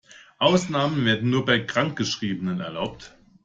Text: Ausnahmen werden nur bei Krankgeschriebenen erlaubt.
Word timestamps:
Ausnahmen 0.39 1.05
werden 1.05 1.29
nur 1.29 1.45
bei 1.45 1.59
Krankgeschriebenen 1.59 2.59
erlaubt. 2.59 3.15